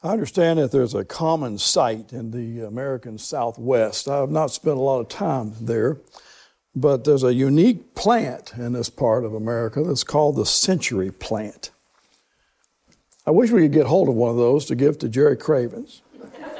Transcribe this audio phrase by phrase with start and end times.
[0.00, 4.06] I understand that there's a common sight in the American Southwest.
[4.06, 5.98] I have not spent a lot of time there,
[6.72, 11.72] but there's a unique plant in this part of America that's called the century plant.
[13.26, 16.02] I wish we could get hold of one of those to give to Jerry Cravens,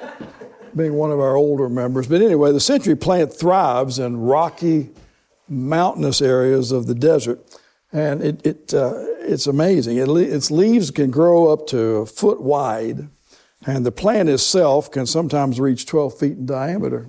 [0.77, 2.09] being one of our older members.
[2.09, 4.91] But anyway, the century plant thrives in rocky,
[5.49, 7.39] mountainous areas of the desert.
[7.93, 9.97] And it, it, uh, it's amazing.
[9.97, 13.09] It, its leaves can grow up to a foot wide,
[13.67, 17.09] and the plant itself can sometimes reach 12 feet in diameter.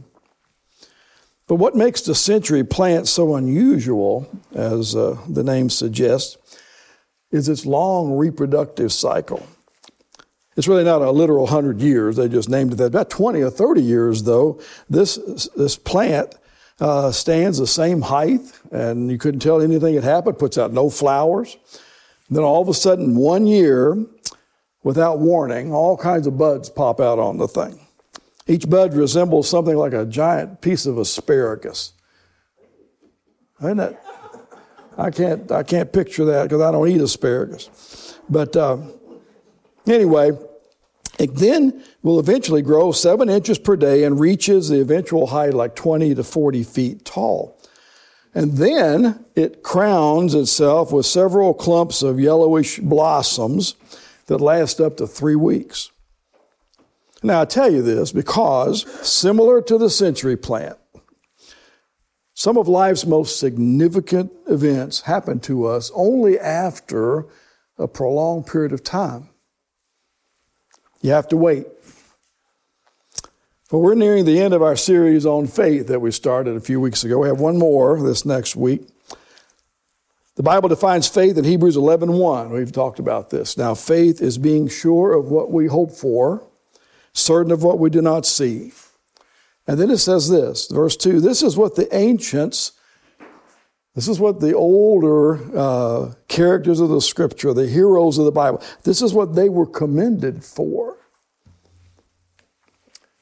[1.47, 6.37] But what makes the century plant so unusual, as uh, the name suggests,
[7.31, 9.45] is its long reproductive cycle.
[10.55, 12.87] It's really not a literal 100 years, they just named it that.
[12.87, 15.15] About 20 or 30 years, though, this,
[15.55, 16.35] this plant
[16.79, 18.41] uh, stands the same height,
[18.71, 21.57] and you couldn't tell anything had happened, puts out no flowers.
[22.29, 23.97] Then all of a sudden, one year,
[24.83, 27.79] without warning, all kinds of buds pop out on the thing.
[28.47, 31.93] Each bud resembles something like a giant piece of asparagus.
[33.59, 34.03] Isn't that?
[34.97, 38.17] I can't, I can't picture that because I don't eat asparagus.
[38.29, 38.77] But uh,
[39.87, 40.31] anyway,
[41.19, 45.75] it then will eventually grow seven inches per day and reaches the eventual height like
[45.75, 47.57] 20 to 40 feet tall.
[48.33, 53.75] And then it crowns itself with several clumps of yellowish blossoms
[54.29, 55.91] that last up to three weeks.
[57.21, 60.77] Now, I tell you this because, similar to the century plant,
[62.33, 67.25] some of life's most significant events happen to us only after
[67.77, 69.29] a prolonged period of time.
[71.01, 71.67] You have to wait.
[73.69, 76.79] But we're nearing the end of our series on faith that we started a few
[76.79, 77.19] weeks ago.
[77.19, 78.87] We have one more this next week.
[80.39, 82.49] The Bible defines faith in Hebrews 11:1.
[82.51, 83.57] We've talked about this.
[83.57, 86.43] Now, faith is being sure of what we hope for,
[87.11, 88.71] certain of what we do not see.
[89.67, 92.71] And then it says this, verse 2 this is what the ancients,
[93.95, 98.63] this is what the older uh, characters of the scripture, the heroes of the Bible,
[98.83, 100.95] this is what they were commended for.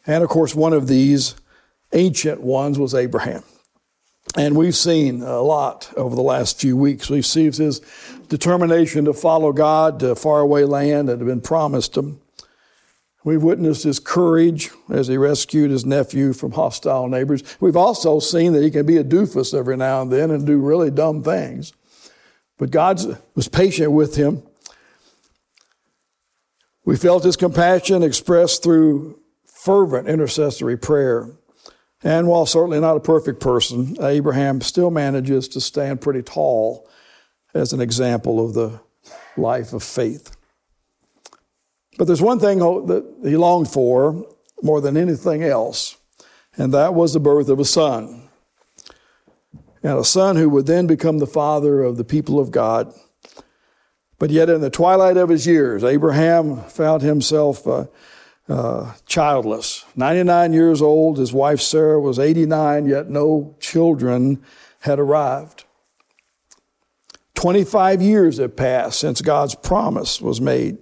[0.06, 1.34] And of course, one of these
[1.94, 3.42] ancient ones was Abraham.
[4.38, 7.10] And we've seen a lot over the last few weeks.
[7.10, 7.82] We've seen his
[8.30, 12.22] determination to follow God to faraway land that had been promised him.
[13.24, 17.44] We've witnessed his courage as he rescued his nephew from hostile neighbors.
[17.60, 20.60] We've also seen that he can be a doofus every now and then and do
[20.60, 21.74] really dumb things.
[22.60, 23.02] But God
[23.34, 24.44] was patient with him.
[26.86, 31.32] We felt his compassion expressed through fervent intercessory prayer.
[32.08, 36.88] And while certainly not a perfect person, Abraham still manages to stand pretty tall
[37.54, 38.80] as an example of the
[39.36, 40.34] life of faith.
[41.98, 44.26] But there's one thing that he longed for
[44.64, 45.98] more than anything else,
[46.56, 48.30] and that was the birth of a son.
[49.84, 52.94] And a son who would then become the father of the people of God.
[54.18, 57.88] But yet, in the twilight of his years, Abraham found himself uh,
[58.50, 59.86] uh, childless.
[59.96, 64.42] 99 years old, his wife Sarah was 89, yet no children
[64.82, 65.66] had arrived.
[67.36, 70.80] 25 years had passed since God's promise was made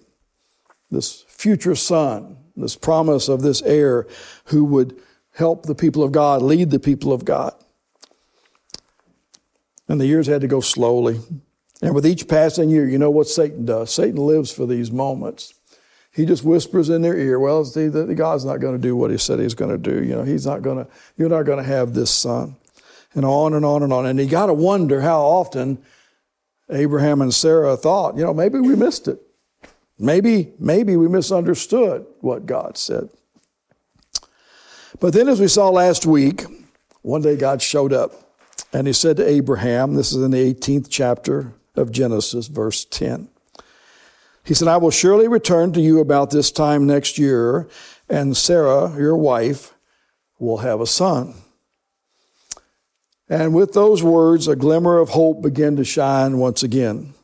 [0.90, 4.08] this future son, this promise of this heir
[4.46, 4.98] who would
[5.34, 7.54] help the people of God, lead the people of God.
[9.88, 11.20] And the years had to go slowly.
[11.82, 13.94] And with each passing year, you know what Satan does.
[13.94, 15.55] Satan lives for these moments.
[16.16, 19.12] He just whispers in their ear, well, see, the, God's not going to do what
[19.12, 20.02] he said he's going to do.
[20.02, 22.56] You know, he's not going to, you're not going to have this son.
[23.14, 24.06] And on and on and on.
[24.06, 25.78] And you got to wonder how often
[26.70, 29.22] Abraham and Sarah thought, you know, maybe we missed it.
[30.00, 33.10] Maybe, maybe we misunderstood what God said.
[35.02, 36.44] But then, as we saw last week,
[37.02, 38.14] one day God showed up
[38.72, 43.30] and he said to Abraham, this is in the 18th chapter of Genesis, verse 10.
[44.46, 47.68] He said, I will surely return to you about this time next year,
[48.08, 49.74] and Sarah, your wife,
[50.38, 51.34] will have a son.
[53.28, 57.16] And with those words, a glimmer of hope began to shine once again.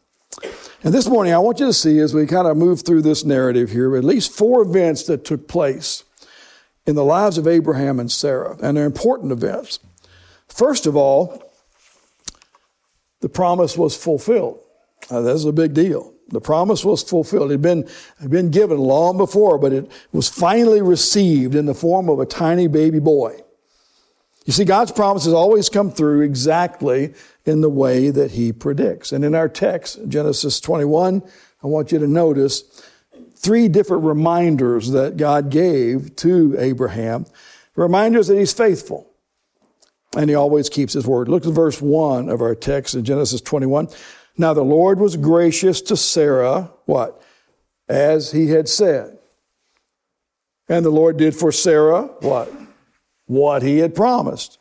[0.84, 3.24] And this morning, I want you to see as we kind of move through this
[3.24, 6.04] narrative here, at least four events that took place
[6.88, 9.78] in the lives of Abraham and Sarah, and they're important events.
[10.48, 11.44] First of all,
[13.20, 14.60] the promise was fulfilled.
[15.12, 16.16] That's a big deal.
[16.32, 17.52] The promise was fulfilled.
[17.52, 17.90] It had been,
[18.20, 22.26] had been given long before, but it was finally received in the form of a
[22.26, 23.40] tiny baby boy.
[24.46, 27.14] You see, God's promises always come through exactly
[27.46, 29.12] in the way that He predicts.
[29.12, 31.22] And in our text, Genesis 21,
[31.64, 32.64] I want you to notice
[33.36, 37.26] three different reminders that God gave to Abraham,
[37.76, 39.08] reminders that he's faithful
[40.16, 41.30] and he always keeps his word.
[41.30, 43.88] Look at verse 1 of our text in Genesis 21.
[44.38, 47.22] Now the Lord was gracious to Sarah, what?
[47.88, 49.18] As he had said.
[50.70, 52.52] And the Lord did for Sarah, what?
[53.26, 54.58] What he had promised.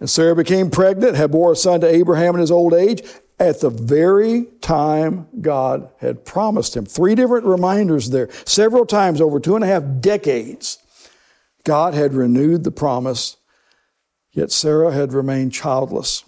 [0.00, 3.02] And Sarah became pregnant, had bore a son to Abraham in his old age,
[3.38, 6.84] at the very time God had promised him.
[6.84, 8.28] Three different reminders there.
[8.44, 10.78] Several times over two and a half decades,
[11.64, 13.36] God had renewed the promise
[14.34, 16.24] Yet Sarah had remained childless.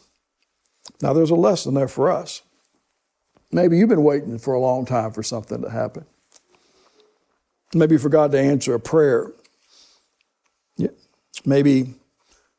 [1.03, 2.43] Now, there's a lesson there for us.
[3.53, 6.05] Maybe you've been waiting for a long time for something to happen.
[7.75, 9.33] Maybe for God to answer a prayer.
[11.45, 11.95] Maybe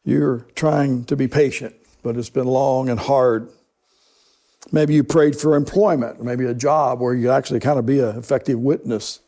[0.06, 3.50] you're trying to be patient, but it's been long and hard.
[4.72, 8.00] Maybe you prayed for employment, maybe a job where you could actually kind of be
[8.00, 9.20] an effective witness,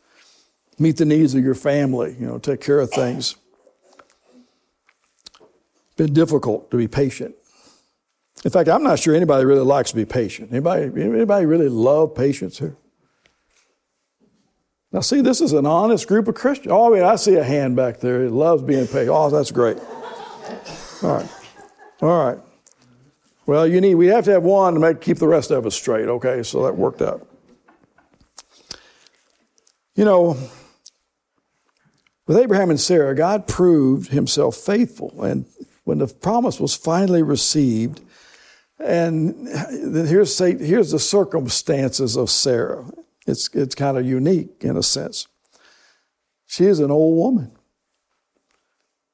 [0.78, 3.36] meet the needs of your family, you know, take care of things
[6.00, 7.34] been difficult to be patient.
[8.44, 10.50] In fact, I'm not sure anybody really likes to be patient.
[10.50, 12.76] Anybody, anybody really love patience here?
[14.92, 16.72] Now, see, this is an honest group of Christians.
[16.72, 18.24] Oh, mean, I see a hand back there.
[18.24, 19.10] It loves being patient.
[19.10, 19.78] Oh, that's great.
[21.02, 21.28] All right.
[22.02, 22.38] All right.
[23.46, 25.74] Well, you need, we have to have one to make, keep the rest of us
[25.74, 26.42] straight, okay?
[26.42, 27.26] So that worked out.
[29.94, 30.36] You know,
[32.26, 35.22] with Abraham and Sarah, God proved himself faithful.
[35.22, 35.46] And
[35.84, 38.00] when the promise was finally received,
[38.80, 39.48] and
[40.08, 42.90] here's, here's the circumstances of Sarah.
[43.26, 45.28] It's, it's kind of unique in a sense.
[46.46, 47.52] She is an old woman.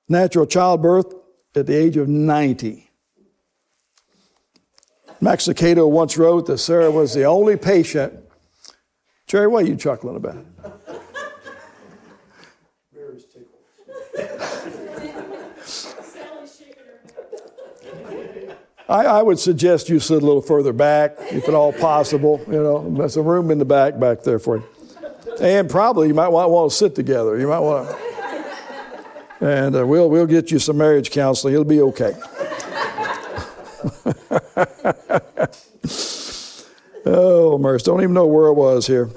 [0.09, 1.13] Natural childbirth
[1.55, 2.89] at the age of 90.
[5.21, 8.15] Max Lucado once wrote that Sarah was the only patient.
[9.27, 10.45] Jerry, what are you chuckling about?
[18.89, 22.41] I, I, would suggest you sit a little further back, if at all possible.
[22.47, 24.69] You know, there's a room in the back back there for you.
[25.41, 27.37] And probably you might want, want to sit together.
[27.39, 27.97] You might want to.
[29.41, 31.53] And uh, we'll, we'll get you some marriage counseling.
[31.55, 32.15] It'll be okay.
[37.05, 37.85] oh, mercy.
[37.85, 39.11] Don't even know where I was here.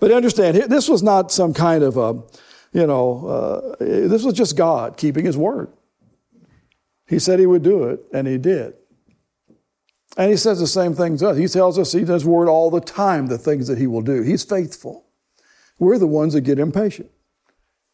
[0.00, 2.22] But understand, this was not some kind of a,
[2.72, 5.68] you know, uh, this was just God keeping his word.
[7.08, 8.74] He said he would do it, and he did.
[10.16, 11.38] And he says the same things to us.
[11.38, 14.22] He tells us he does word all the time, the things that he will do.
[14.22, 15.06] He's faithful.
[15.78, 17.10] We're the ones that get impatient.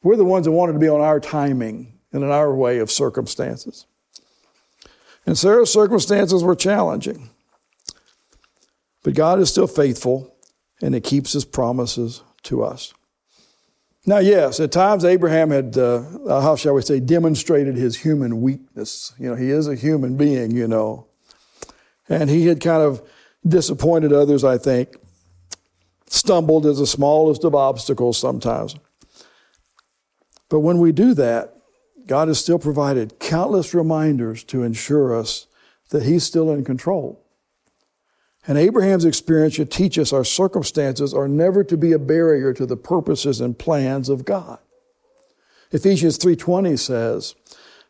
[0.02, 2.90] We're the ones that wanted to be on our timing and in our way of
[2.90, 3.86] circumstances.
[5.26, 7.30] And Sarah's circumstances were challenging.
[9.02, 10.34] But God is still faithful,
[10.82, 12.94] and He keeps His promises to us.
[14.06, 18.42] Now, yes, at times Abraham had, uh, uh, how shall we say, demonstrated his human
[18.42, 19.14] weakness.
[19.18, 21.06] You know, he is a human being, you know.
[22.08, 23.02] And he had kind of
[23.46, 24.96] disappointed others, I think,
[26.06, 28.76] stumbled as the smallest of obstacles sometimes.
[30.50, 31.56] But when we do that,
[32.06, 35.46] God has still provided countless reminders to ensure us
[35.88, 37.23] that He's still in control.
[38.46, 42.66] And Abraham's experience should teach us our circumstances are never to be a barrier to
[42.66, 44.58] the purposes and plans of God.
[45.72, 47.34] Ephesians 3:20 says,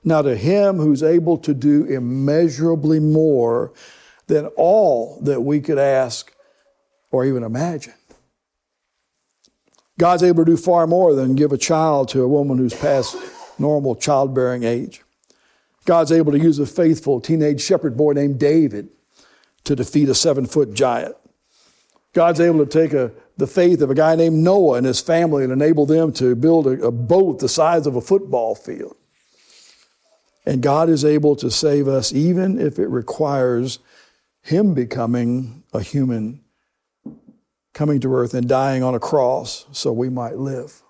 [0.04, 3.72] "Now to him who's able to do immeasurably more
[4.28, 6.32] than all that we could ask
[7.10, 7.94] or even imagine."
[9.98, 13.16] God's able to do far more than give a child to a woman who's past
[13.58, 15.02] normal childbearing age.
[15.84, 18.88] God's able to use a faithful teenage shepherd boy named David
[19.64, 21.16] to defeat a seven foot giant.
[22.12, 25.42] God's able to take a, the faith of a guy named Noah and his family
[25.42, 28.96] and enable them to build a, a boat the size of a football field.
[30.46, 33.78] And God is able to save us even if it requires
[34.42, 36.42] Him becoming a human,
[37.72, 40.82] coming to earth and dying on a cross so we might live.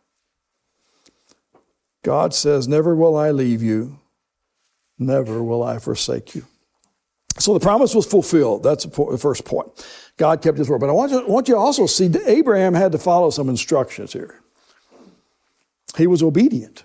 [2.02, 4.00] God says, Never will I leave you,
[4.98, 6.44] never will I forsake you.
[7.38, 8.62] So the promise was fulfilled.
[8.62, 9.68] That's the first point.
[10.16, 10.80] God kept his word.
[10.80, 13.30] But I want you, I want you to also see that Abraham had to follow
[13.30, 14.40] some instructions here.
[15.96, 16.84] He was obedient.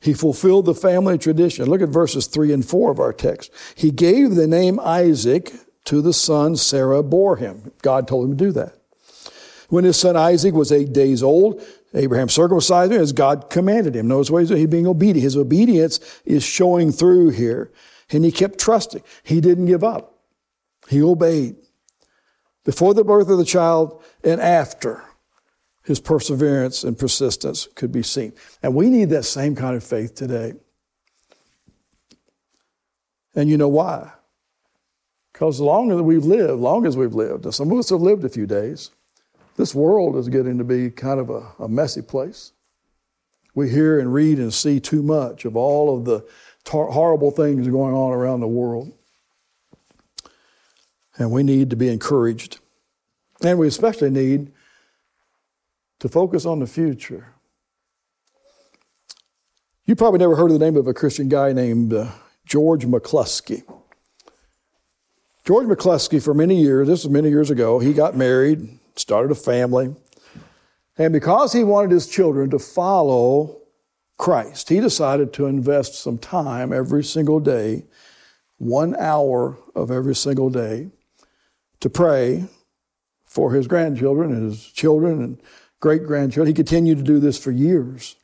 [0.00, 1.66] He fulfilled the family tradition.
[1.66, 3.52] Look at verses 3 and 4 of our text.
[3.74, 5.52] He gave the name Isaac
[5.84, 7.72] to the son Sarah bore him.
[7.82, 8.76] God told him to do that.
[9.68, 11.62] When his son Isaac was eight days old,
[11.94, 14.08] Abraham circumcised him as God commanded him.
[14.08, 15.22] Notice ways he's being obedient.
[15.22, 17.70] His obedience is showing through here.
[18.12, 19.02] And he kept trusting.
[19.22, 20.14] He didn't give up.
[20.88, 21.56] He obeyed.
[22.64, 25.02] before the birth of the child and after
[25.84, 28.32] his perseverance and persistence could be seen.
[28.62, 30.52] And we need that same kind of faith today.
[33.34, 34.12] And you know why?
[35.32, 38.24] Because long as we've lived, long as we've lived, and some of us have lived
[38.24, 38.90] a few days,
[39.56, 42.52] this world is getting to be kind of a, a messy place.
[43.60, 46.26] We hear and read and see too much of all of the
[46.64, 48.90] tar- horrible things going on around the world.
[51.18, 52.58] And we need to be encouraged.
[53.44, 54.50] And we especially need
[55.98, 57.34] to focus on the future.
[59.84, 62.12] You probably never heard of the name of a Christian guy named uh,
[62.46, 63.62] George McCluskey.
[65.44, 69.34] George McCluskey, for many years, this was many years ago, he got married, started a
[69.34, 69.94] family,
[71.00, 73.62] and because he wanted his children to follow
[74.18, 77.86] Christ, he decided to invest some time every single day,
[78.58, 80.90] one hour of every single day,
[81.80, 82.44] to pray
[83.24, 85.40] for his grandchildren and his children and
[85.80, 86.48] great grandchildren.
[86.48, 88.16] He continued to do this for years.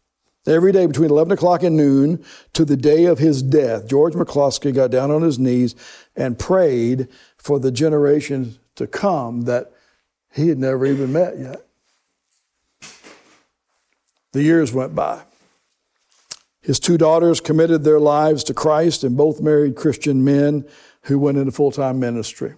[0.46, 4.74] Every day between 11 o'clock and noon to the day of his death, George McCluskey
[4.74, 5.74] got down on his knees
[6.14, 9.72] and prayed for the generations to come that
[10.30, 11.65] he had never even met yet.
[14.36, 15.22] The years went by.
[16.60, 20.68] His two daughters committed their lives to Christ and both married Christian men
[21.04, 22.52] who went into full time ministry.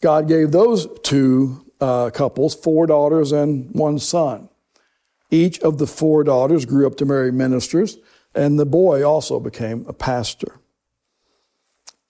[0.00, 4.50] God gave those two uh, couples four daughters and one son.
[5.32, 7.98] Each of the four daughters grew up to marry ministers,
[8.36, 10.60] and the boy also became a pastor.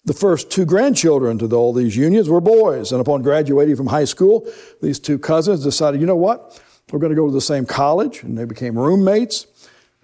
[0.05, 4.05] The first two grandchildren to all these unions were boys, and upon graduating from high
[4.05, 4.47] school,
[4.83, 6.61] these two cousins decided, you know what?
[6.93, 9.49] We're going to go to the same college, and they became roommates.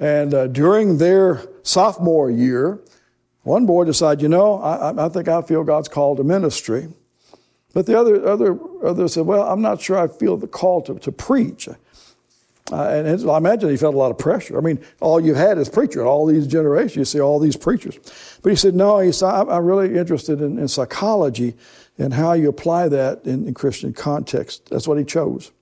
[0.01, 2.81] And uh, during their sophomore year,
[3.43, 6.89] one boy decided, you know, I, I think I feel God's called to ministry.
[7.73, 10.99] But the other, other, other said, well, I'm not sure I feel the call to,
[10.99, 11.69] to preach.
[11.69, 11.75] Uh,
[12.89, 14.59] and his, I imagine he felt a lot of pressure.
[14.59, 16.05] I mean, all you had is preacher.
[16.05, 17.97] All these generations, you see all these preachers.
[18.43, 21.55] But he said, no, he said, I'm really interested in, in psychology
[21.97, 24.71] and how you apply that in, in Christian context.
[24.71, 25.53] That's what he chose.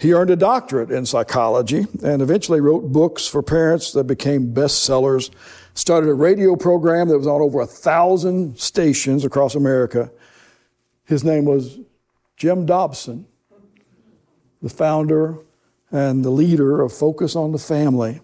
[0.00, 5.30] He earned a doctorate in psychology and eventually wrote books for parents that became bestsellers.
[5.74, 10.10] Started a radio program that was on over a thousand stations across America
[11.10, 11.80] his name was
[12.36, 13.26] Jim Dobson,
[14.62, 15.38] the founder
[15.90, 18.20] and the leader of Focus on the Family.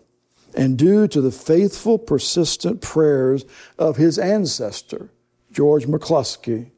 [0.55, 3.45] And due to the faithful, persistent prayers
[3.77, 5.11] of his ancestor,
[5.51, 6.71] George McCluskey,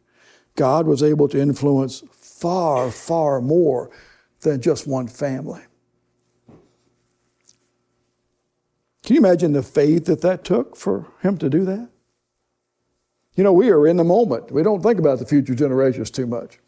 [0.57, 3.90] God was able to influence far, far more
[4.40, 5.62] than just one family.
[9.02, 11.88] Can you imagine the faith that that took for him to do that?
[13.37, 14.50] You know, we are in the moment.
[14.50, 16.59] We don't think about the future generations too much.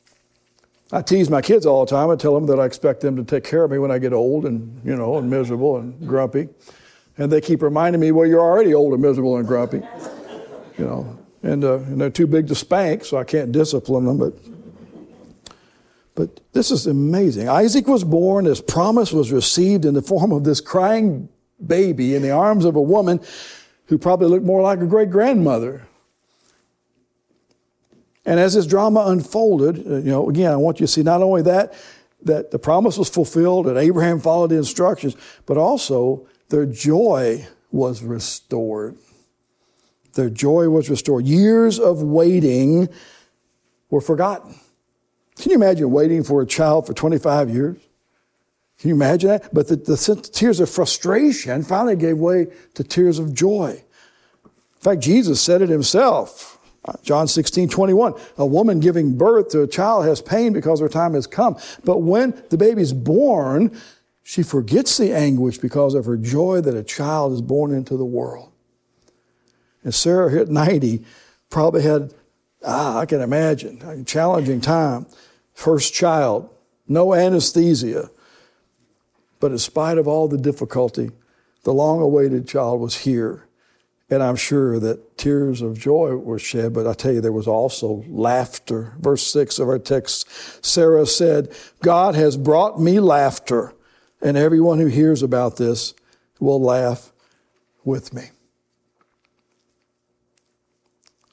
[0.93, 2.11] I tease my kids all the time.
[2.11, 4.13] I tell them that I expect them to take care of me when I get
[4.13, 6.49] old and, you know, and miserable and grumpy.
[7.19, 9.83] And they keep reminding me, well, you're already old and miserable and grumpy.
[10.79, 14.17] You know, and, uh, and they're too big to spank, so I can't discipline them.
[14.17, 14.33] But,
[16.21, 17.49] but this is amazing.
[17.49, 21.29] Isaac was born, his promise was received in the form of this crying
[21.65, 23.21] baby in the arms of a woman
[23.87, 25.87] who probably looked more like a great grandmother
[28.25, 31.23] and as this drama unfolded, uh, you know, again, I want you to see not
[31.23, 31.75] only that,
[32.23, 38.03] that the promise was fulfilled and Abraham followed the instructions, but also their joy was
[38.03, 38.97] restored.
[40.15, 41.25] Their joy was restored.
[41.25, 42.89] Years of waiting
[43.91, 44.59] were forgotten.
[45.37, 47.79] Can you imagine waiting for a child for 25 years?
[48.79, 49.53] Can you imagine that?
[49.53, 53.83] But the, the tears of frustration finally gave way to tears of joy.
[54.45, 56.59] In fact, Jesus said it himself.
[56.87, 58.15] Uh, John 16, 21.
[58.39, 61.59] A woman giving birth to a child has pain because her time has come.
[61.85, 63.79] But when the baby's born,
[64.23, 68.05] she forgets the anguish because of her joy that a child is born into the
[68.05, 68.51] world.
[69.85, 71.05] And Sarah hit 90,
[71.51, 72.15] probably had,
[72.65, 75.07] ah, I can imagine, a challenging time.
[75.55, 76.49] First child,
[76.89, 78.11] no anesthesia.
[79.39, 81.11] But in spite of all the difficulty,
[81.65, 83.47] the long awaited child was here.
[84.11, 87.47] And I'm sure that tears of joy were shed, but I tell you, there was
[87.47, 88.95] also laughter.
[88.99, 90.29] Verse 6 of our text
[90.65, 93.73] Sarah said, God has brought me laughter,
[94.21, 95.95] and everyone who hears about this
[96.41, 97.13] will laugh
[97.85, 98.31] with me.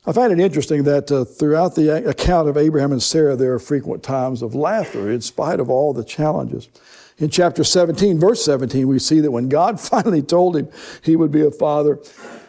[0.07, 3.59] I find it interesting that uh, throughout the account of Abraham and Sarah, there are
[3.59, 6.69] frequent times of laughter in spite of all the challenges.
[7.17, 10.69] In chapter 17, verse 17, we see that when God finally told him
[11.03, 11.99] he would be a father,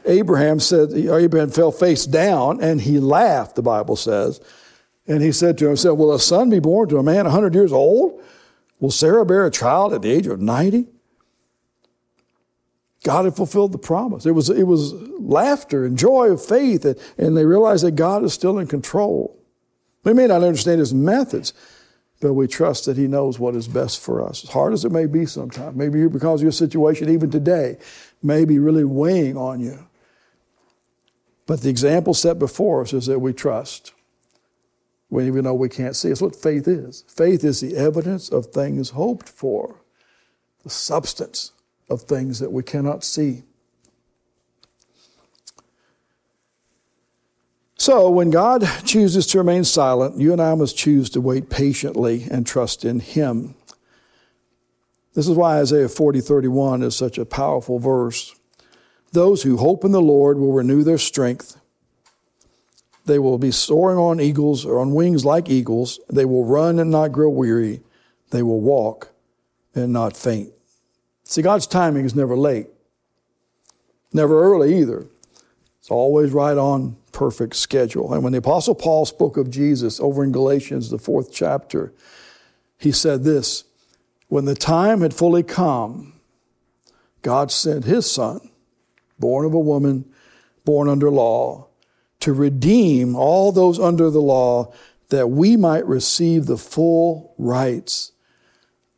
[0.05, 4.41] Abraham said, Abraham fell face down and he laughed, the Bible says.
[5.09, 7.73] And he said to himself, Will a son be born to a man 100 years
[7.73, 8.23] old?
[8.79, 10.87] Will Sarah bear a child at the age of 90?
[13.05, 14.27] God had fulfilled the promise.
[14.27, 18.25] It was, it was laughter and joy of faith, and, and they realized that God
[18.25, 19.37] is still in control.
[20.05, 21.53] We may not understand his methods,
[22.21, 24.43] but we trust that he knows what is best for us.
[24.43, 27.79] As hard as it may be sometimes, maybe because of your situation, even today,
[28.23, 29.87] may be really weighing on you.
[31.47, 33.93] But the example set before us is that we trust.
[35.09, 36.11] We even know we can't see.
[36.11, 37.05] It's what faith is.
[37.09, 39.81] Faith is the evidence of things hoped for,
[40.65, 41.53] the substance
[41.89, 43.43] of things that we cannot see.
[47.77, 52.27] So, when God chooses to remain silent, you and I must choose to wait patiently
[52.31, 53.55] and trust in Him.
[55.15, 58.35] This is why Isaiah 40 31 is such a powerful verse.
[59.13, 61.59] Those who hope in the Lord will renew their strength.
[63.07, 65.99] They will be soaring on eagles or on wings like eagles.
[66.11, 67.81] They will run and not grow weary.
[68.31, 69.13] They will walk
[69.75, 70.53] and not faint.
[71.29, 72.69] See, God's timing is never late,
[74.15, 75.05] never early either.
[75.79, 78.15] It's always right on perfect schedule.
[78.15, 81.93] And when the Apostle Paul spoke of Jesus over in Galatians, the fourth chapter,
[82.79, 83.65] he said this
[84.29, 86.15] When the time had fully come,
[87.21, 88.49] God sent his son,
[89.19, 90.07] born of a woman,
[90.65, 91.67] born under law,
[92.21, 94.73] to redeem all those under the law
[95.11, 98.13] that we might receive the full rights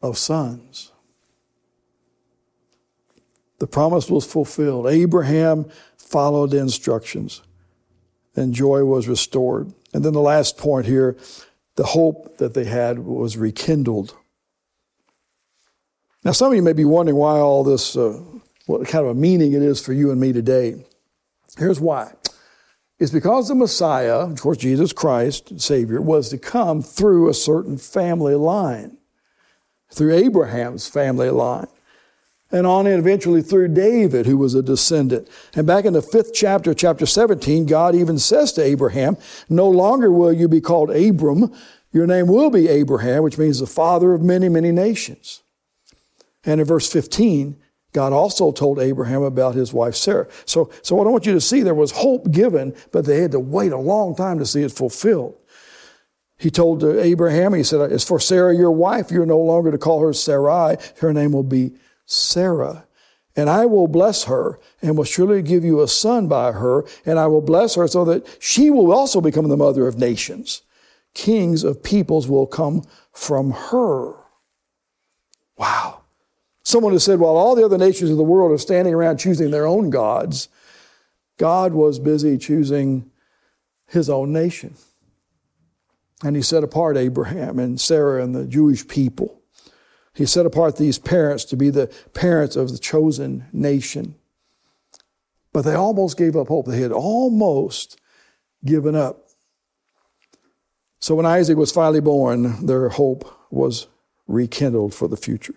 [0.00, 0.92] of sons
[3.60, 4.86] the promise was fulfilled.
[4.88, 7.42] Abraham followed the instructions,
[8.34, 9.72] and joy was restored.
[9.92, 11.16] And then the last point here
[11.76, 14.14] the hope that they had was rekindled.
[16.24, 18.20] Now, some of you may be wondering why all this, uh,
[18.66, 20.84] what kind of a meaning it is for you and me today.
[21.56, 22.12] Here's why.
[22.98, 27.78] It's because the Messiah, of course, Jesus Christ, Savior, was to come through a certain
[27.78, 28.98] family line,
[29.90, 31.68] through Abraham's family line
[32.52, 35.28] and on eventually through David, who was a descendant.
[35.54, 39.16] And back in the fifth chapter, chapter 17, God even says to Abraham,
[39.48, 41.52] No longer will you be called Abram,
[41.92, 45.42] your name will be Abraham, which means the father of many, many nations.
[46.44, 47.56] And in verse 15,
[47.92, 50.28] God also told Abraham about his wife Sarah.
[50.44, 53.32] So, so what I want you to see, there was hope given, but they had
[53.32, 55.36] to wait a long time to see it fulfilled.
[56.38, 60.00] He told Abraham, he said, As for Sarah, your wife, you're no longer to call
[60.00, 61.72] her Sarai, her name will be
[62.10, 62.86] Sarah.
[63.36, 66.84] And I will bless her and will surely give you a son by her.
[67.06, 70.62] And I will bless her so that she will also become the mother of nations.
[71.14, 74.14] Kings of peoples will come from her.
[75.56, 76.02] Wow.
[76.62, 79.50] Someone has said, while all the other nations of the world are standing around choosing
[79.50, 80.48] their own gods,
[81.38, 83.10] God was busy choosing
[83.86, 84.74] his own nation.
[86.22, 89.39] And he set apart Abraham and Sarah and the Jewish people.
[90.14, 94.16] He set apart these parents to be the parents of the chosen nation.
[95.52, 96.66] But they almost gave up hope.
[96.66, 98.00] They had almost
[98.64, 99.28] given up.
[100.98, 103.86] So when Isaac was finally born, their hope was
[104.26, 105.54] rekindled for the future.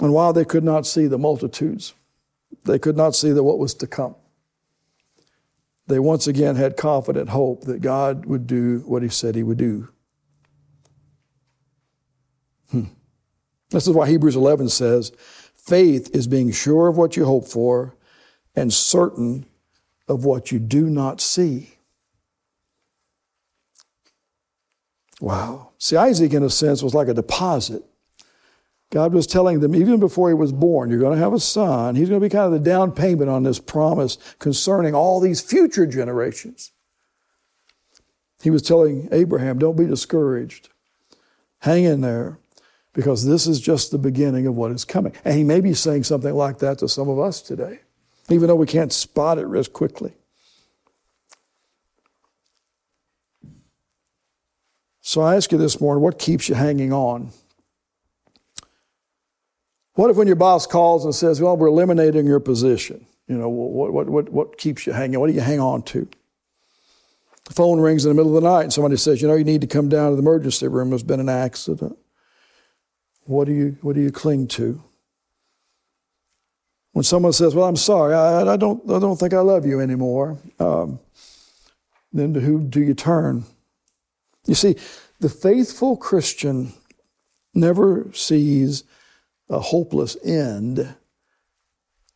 [0.00, 1.94] And while they could not see the multitudes,
[2.64, 4.14] they could not see what was to come.
[5.86, 9.58] They once again had confident hope that God would do what He said He would
[9.58, 9.88] do.
[12.70, 12.84] Hmm.
[13.70, 15.12] This is why Hebrews 11 says,
[15.54, 17.96] faith is being sure of what you hope for
[18.54, 19.46] and certain
[20.08, 21.76] of what you do not see.
[25.20, 25.70] Wow.
[25.78, 27.82] See, Isaac, in a sense, was like a deposit.
[28.90, 31.96] God was telling them, even before he was born, you're going to have a son.
[31.96, 35.40] He's going to be kind of the down payment on this promise concerning all these
[35.40, 36.70] future generations.
[38.42, 40.68] He was telling Abraham, don't be discouraged.
[41.60, 42.38] Hang in there
[42.96, 45.12] because this is just the beginning of what is coming.
[45.22, 47.80] And he may be saying something like that to some of us today,
[48.30, 50.14] even though we can't spot it as quickly.
[55.02, 57.32] So I ask you this morning what keeps you hanging on?
[59.92, 63.04] What if when your boss calls and says, Well, we're eliminating your position?
[63.28, 65.20] You know, what, what, what, what keeps you hanging?
[65.20, 66.08] What do you hang on to?
[67.44, 69.44] The phone rings in the middle of the night and somebody says, You know, you
[69.44, 70.88] need to come down to the emergency room.
[70.88, 71.98] There's been an accident.
[73.26, 74.82] What do you, what do you cling to?
[76.92, 79.80] When someone says, Well, I'm sorry, I, I don't, I don't think I love you
[79.80, 80.98] anymore, um,
[82.12, 83.44] then to who do you turn?
[84.46, 84.76] You see,
[85.20, 86.72] the faithful Christian
[87.52, 88.84] never sees
[89.48, 90.94] a hopeless end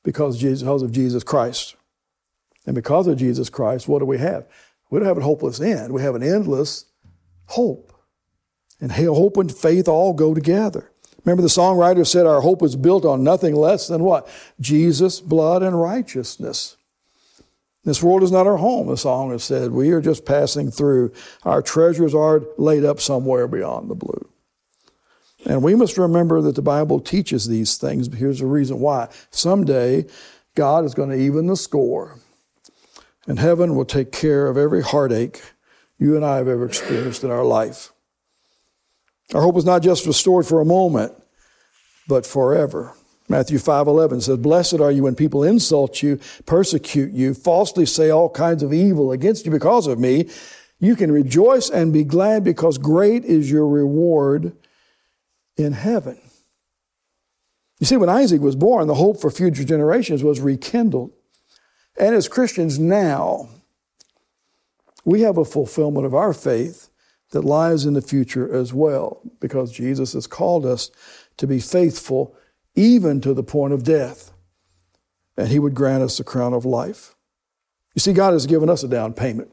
[0.03, 0.43] because,
[0.83, 1.77] of Jesus Christ.
[2.67, 4.47] And because of Jesus Christ, what do we have?
[4.91, 5.93] We don't have a hopeless end.
[5.93, 6.87] We have an endless
[7.47, 7.93] hope.
[8.81, 10.91] And hope and faith all go together.
[11.25, 14.29] Remember, the songwriter said our hope is built on nothing less than what?
[14.61, 16.77] Jesus, blood, and righteousness.
[17.85, 19.73] This world is not our home, the song has said.
[19.73, 21.13] We are just passing through.
[21.45, 24.29] Our treasures are laid up somewhere beyond the blue.
[25.47, 29.09] And we must remember that the Bible teaches these things, but here's the reason why.
[29.31, 30.05] Someday,
[30.55, 32.19] God is going to even the score,
[33.27, 35.41] and heaven will take care of every heartache
[35.99, 37.93] you and I have ever experienced in our life.
[39.35, 41.13] Our hope is not just restored for a moment,
[42.09, 42.95] but forever.
[43.29, 48.29] Matthew 5:11 says, "Blessed are you when people insult you, persecute you, falsely say all
[48.29, 50.29] kinds of evil against you because of me.
[50.81, 54.53] You can rejoice and be glad because great is your reward
[55.57, 56.19] in heaven."
[57.79, 61.13] You see, when Isaac was born, the hope for future generations was rekindled.
[61.97, 63.49] And as Christians now,
[65.05, 66.89] we have a fulfillment of our faith
[67.31, 70.91] that lies in the future as well, because Jesus has called us
[71.37, 72.35] to be faithful
[72.75, 74.33] even to the point of death.
[75.37, 77.15] And He would grant us the crown of life.
[77.95, 79.51] You see, God has given us a down payment.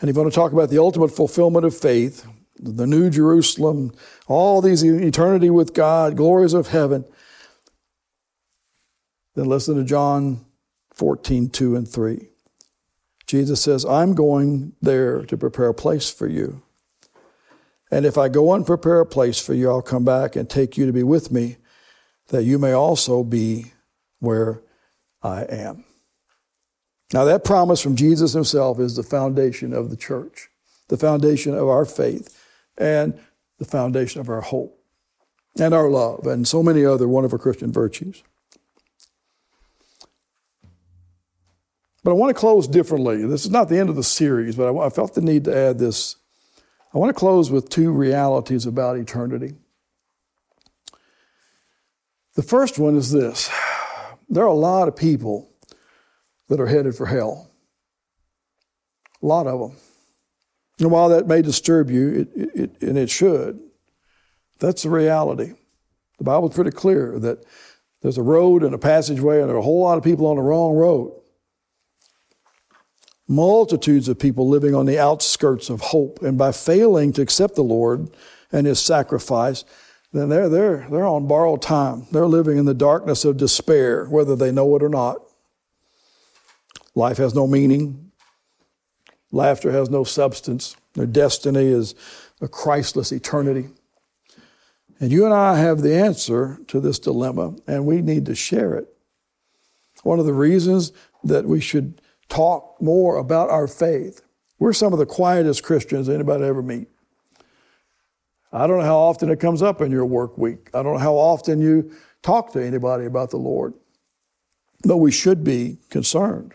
[0.00, 2.26] And if you want to talk about the ultimate fulfillment of faith,
[2.58, 3.92] the New Jerusalem,
[4.26, 7.04] all these eternity with God, glories of heaven,
[9.34, 10.44] then listen to John
[10.94, 12.28] 14, 2 and 3.
[13.26, 16.62] Jesus says, I'm going there to prepare a place for you.
[17.90, 20.76] And if I go and prepare a place for you, I'll come back and take
[20.76, 21.56] you to be with me,
[22.28, 23.72] that you may also be
[24.18, 24.62] where
[25.22, 25.84] I am.
[27.12, 30.48] Now, that promise from Jesus himself is the foundation of the church,
[30.88, 32.36] the foundation of our faith,
[32.76, 33.18] and
[33.58, 34.80] the foundation of our hope,
[35.58, 38.22] and our love, and so many other wonderful Christian virtues.
[42.06, 43.26] But I want to close differently.
[43.26, 45.80] This is not the end of the series, but I, felt the need to add
[45.80, 46.14] this.
[46.94, 49.56] I want to close with two realities about eternity.
[52.36, 53.50] The first one is this
[54.28, 55.50] there are a lot of people
[56.48, 57.50] that are headed for hell.
[59.20, 59.76] A lot of them.
[60.78, 63.58] And while that may disturb you, it, it, and it should,
[64.60, 65.54] that's the reality.
[66.18, 67.44] The Bible's pretty clear that
[68.02, 70.36] there's a road and a passageway, and there are a whole lot of people on
[70.36, 71.20] the wrong road
[73.28, 76.22] multitudes of people living on the outskirts of hope.
[76.22, 78.10] And by failing to accept the Lord
[78.52, 79.64] and his sacrifice,
[80.12, 82.06] then they're, they're, they're on borrowed time.
[82.12, 85.18] They're living in the darkness of despair, whether they know it or not.
[86.94, 88.12] Life has no meaning.
[89.32, 90.76] Laughter has no substance.
[90.94, 91.94] Their destiny is
[92.40, 93.68] a Christless eternity.
[94.98, 98.74] And you and I have the answer to this dilemma, and we need to share
[98.74, 98.88] it.
[100.04, 100.92] One of the reasons
[101.24, 104.22] that we should talk more about our faith.
[104.58, 106.88] We're some of the quietest Christians anybody ever meet.
[108.52, 110.70] I don't know how often it comes up in your work week.
[110.72, 113.74] I don't know how often you talk to anybody about the Lord.
[114.82, 116.54] But we should be concerned.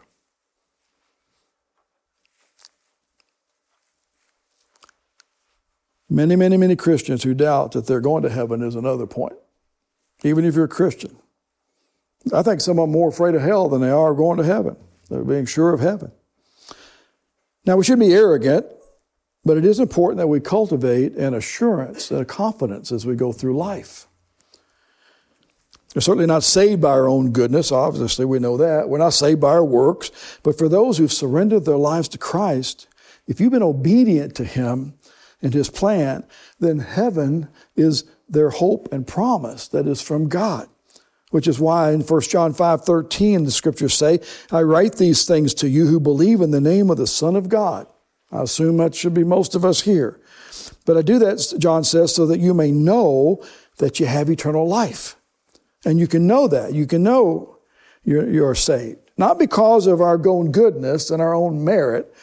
[6.10, 9.36] Many, many, many Christians who doubt that they're going to heaven is another point,
[10.23, 11.15] even if you're a Christian.
[12.34, 14.75] I think some are more afraid of hell than they are going to heaven.
[15.12, 16.12] They're being sure of heaven.
[17.65, 18.65] Now, we shouldn't be arrogant,
[19.43, 23.34] but it is important that we cultivate an assurance and a confidence as we go
[23.34, 24.08] through life.
[25.93, 28.88] We're certainly not saved by our own goodness, obviously, we know that.
[28.88, 30.39] We're not saved by our works.
[30.43, 32.88] But for those who've surrendered their lives to Christ,
[33.28, 34.93] if you've been obedient to Him
[35.41, 36.24] and His plan,
[36.62, 40.69] then heaven is their hope and promise that is from God
[41.31, 44.19] which is why in 1 John 5 13, the scriptures say,
[44.51, 47.49] I write these things to you who believe in the name of the Son of
[47.49, 47.87] God.
[48.31, 50.19] I assume that should be most of us here.
[50.85, 53.43] But I do that, John says, so that you may know
[53.77, 55.15] that you have eternal life.
[55.85, 56.73] And you can know that.
[56.73, 57.57] You can know
[58.03, 58.99] you're, you're saved.
[59.17, 62.13] Not because of our own goodness and our own merit,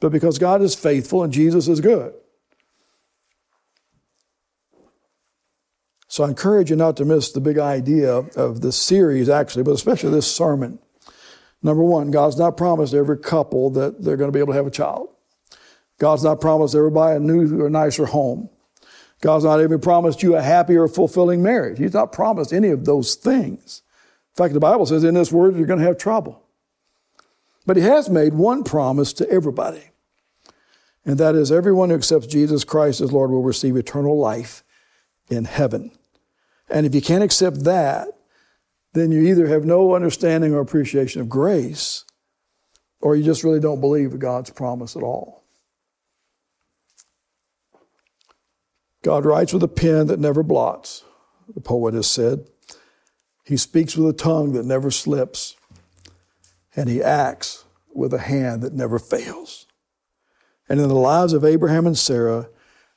[0.00, 2.14] but because God is faithful and Jesus is good.
[6.14, 9.72] So I encourage you not to miss the big idea of this series, actually, but
[9.72, 10.78] especially this sermon.
[11.60, 14.66] Number one, God's not promised every couple that they're going to be able to have
[14.68, 15.08] a child.
[15.98, 18.48] God's not promised everybody a new or nicer home.
[19.22, 21.78] God's not even promised you a happy or fulfilling marriage.
[21.78, 23.82] He's not promised any of those things.
[24.34, 26.44] In fact, the Bible says in this word you're going to have trouble.
[27.66, 29.90] But He has made one promise to everybody,
[31.04, 34.62] and that is everyone who accepts Jesus Christ as Lord will receive eternal life
[35.28, 35.90] in heaven.
[36.68, 38.08] And if you can't accept that,
[38.94, 42.04] then you either have no understanding or appreciation of grace,
[43.00, 45.44] or you just really don't believe God's promise at all.
[49.02, 51.04] God writes with a pen that never blots,
[51.52, 52.46] the poet has said.
[53.44, 55.56] He speaks with a tongue that never slips,
[56.74, 59.66] and he acts with a hand that never fails.
[60.68, 62.48] And in the lives of Abraham and Sarah,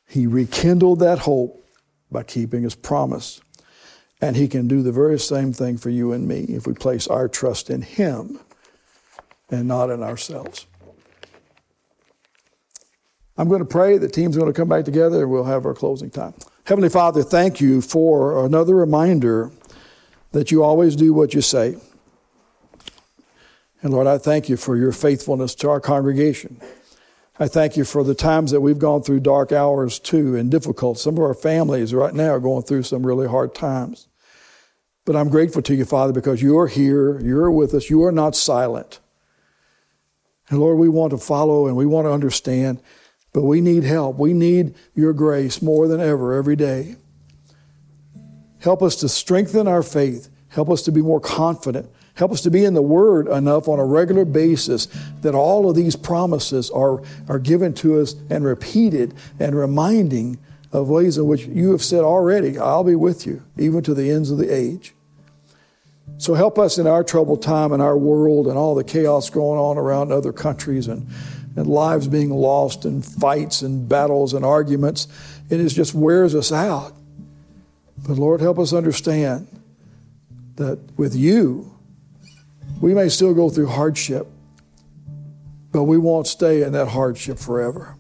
[0.08, 1.66] he rekindled that hope
[2.10, 3.42] by keeping his promise.
[4.20, 7.08] And he can do the very same thing for you and me if we place
[7.08, 8.40] our trust in him
[9.50, 10.66] and not in ourselves.
[13.38, 14.00] I'm going to pray.
[14.00, 16.34] The team's going to come back together and we'll have our closing time.
[16.66, 19.52] Heavenly Father, thank you for another reminder
[20.32, 21.78] that you always do what you say.
[23.82, 26.60] And Lord, I thank you for your faithfulness to our congregation.
[27.40, 30.98] I thank you for the times that we've gone through dark hours too and difficult.
[30.98, 34.08] Some of our families right now are going through some really hard times.
[35.06, 38.12] But I'm grateful to you, Father, because you are here, you're with us, you are
[38.12, 39.00] not silent.
[40.50, 42.82] And Lord, we want to follow and we want to understand,
[43.34, 44.18] but we need help.
[44.18, 46.96] We need your grace more than ever every day.
[48.60, 50.30] Help us to strengthen our faith.
[50.50, 51.90] Help us to be more confident.
[52.18, 54.88] Help us to be in the Word enough on a regular basis
[55.22, 60.40] that all of these promises are, are given to us and repeated and reminding
[60.72, 64.10] of ways in which you have said already, I'll be with you, even to the
[64.10, 64.96] ends of the age.
[66.18, 69.60] So help us in our troubled time in our world and all the chaos going
[69.60, 71.08] on around other countries and,
[71.56, 75.08] and lives being lost and fights and battles and arguments.
[75.52, 76.96] It is just wears us out.
[78.08, 79.48] But Lord, help us understand
[80.56, 81.77] that with you,
[82.80, 84.28] we may still go through hardship,
[85.72, 87.96] but we won't stay in that hardship forever.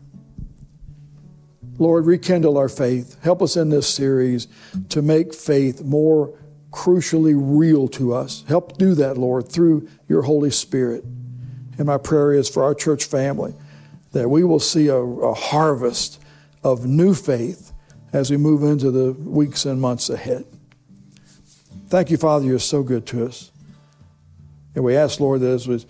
[1.79, 3.21] Lord, rekindle our faith.
[3.23, 4.47] Help us in this series
[4.89, 6.33] to make faith more
[6.71, 8.43] crucially real to us.
[8.47, 11.03] Help do that, Lord, through your Holy Spirit.
[11.77, 13.53] And my prayer is for our church family
[14.11, 16.19] that we will see a, a harvest
[16.63, 17.71] of new faith
[18.13, 20.45] as we move into the weeks and months ahead.
[21.89, 23.51] Thank you, Father, you're so good to us.
[24.77, 25.83] And we ask, Lord, that as we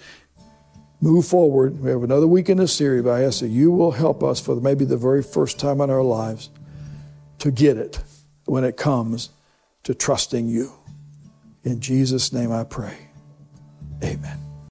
[1.02, 3.92] move forward, we have another week in this series, but I ask that you will
[3.92, 6.50] help us for maybe the very first time in our lives
[7.40, 8.00] to get it
[8.46, 9.32] when it comes
[9.84, 10.72] to trusting you.
[11.66, 13.10] In Jesus' name I pray.
[14.02, 14.47] Amen.